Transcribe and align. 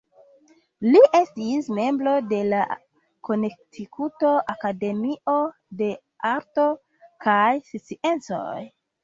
Li 0.93 1.01
estis 1.17 1.67
membro 1.79 2.13
de 2.31 2.39
la 2.53 2.61
Konektikuto 3.29 4.31
Akademio 4.55 5.37
de 5.83 5.91
Arto 6.33 6.67
kaj 7.29 7.47
Sciencoj. 7.71 8.51